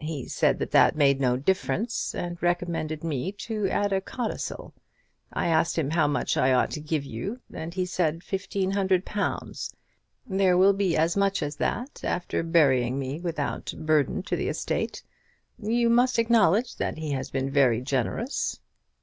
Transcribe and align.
He 0.00 0.26
said 0.26 0.58
that 0.60 0.70
that 0.70 0.96
made 0.96 1.20
no 1.20 1.36
difference, 1.36 2.14
and 2.14 2.42
recommended 2.42 3.04
me 3.04 3.30
to 3.32 3.68
add 3.68 3.92
a 3.92 4.00
codicil. 4.00 4.72
I 5.30 5.48
asked 5.48 5.76
him 5.76 5.90
how 5.90 6.06
much 6.06 6.38
I 6.38 6.54
ought 6.54 6.70
to 6.70 6.80
give 6.80 7.04
you, 7.04 7.40
and 7.52 7.74
he 7.74 7.84
said 7.84 8.24
fifteen 8.24 8.70
hundred 8.70 9.04
pounds. 9.04 9.74
There 10.26 10.56
will 10.56 10.72
be 10.72 10.96
as 10.96 11.14
much 11.14 11.42
as 11.42 11.56
that 11.56 12.00
after 12.04 12.42
burying 12.42 12.98
me 12.98 13.20
without 13.20 13.74
burden 13.76 14.22
to 14.22 14.34
the 14.34 14.48
estate. 14.48 15.02
You 15.58 15.90
must 15.90 16.18
acknowledge 16.18 16.76
that 16.76 16.96
he 16.96 17.10
has 17.10 17.30
been 17.30 17.50
very 17.50 17.82
generous." 17.82 18.58